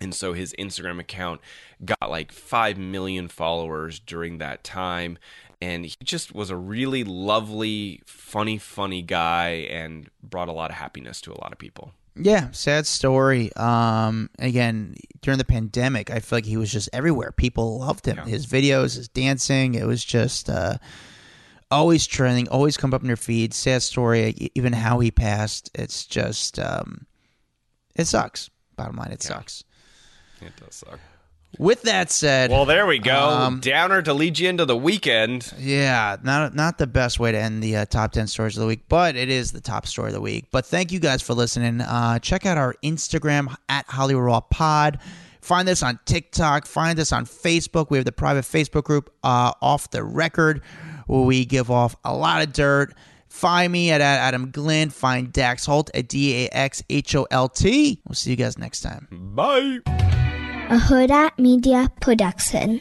[0.00, 1.40] and so his Instagram account
[1.84, 5.18] got like 5 million followers during that time
[5.60, 10.76] and he just was a really lovely funny funny guy and brought a lot of
[10.76, 13.50] happiness to a lot of people Yeah, sad story.
[13.56, 17.32] Um, again, during the pandemic, I feel like he was just everywhere.
[17.32, 18.18] People loved him.
[18.18, 18.26] Yeah.
[18.26, 20.76] His videos, his dancing, it was just uh,
[21.72, 23.54] always trending, always come up in your feed.
[23.54, 24.50] Sad story.
[24.54, 27.06] Even how he passed, it's just um,
[27.96, 28.50] it sucks.
[28.76, 29.64] Bottom line, it sucks.
[30.40, 30.98] it does suck
[31.58, 35.52] With that said, well there we go Um, downer to lead you into the weekend
[35.58, 38.66] Yeah, not not the best way to end the uh, top ten stories of the
[38.66, 40.46] week, but it is the top story of the week.
[40.50, 41.80] But thank you guys for listening.
[41.82, 44.98] Uh, check out our Instagram at Hollywood Raw Pod.
[45.42, 46.66] Find us on TikTok.
[46.66, 47.90] Find us on Facebook.
[47.90, 50.62] We have the private Facebook group, uh, Off the Record,
[51.06, 52.94] where we give off a lot of dirt.
[53.28, 54.90] Find me at, at Adam Glyn.
[54.90, 58.00] Find Dax Holt at D A X H O L T.
[58.06, 59.08] We'll see you guys next time.
[59.10, 59.80] bye
[60.72, 62.80] a Huda Media Production.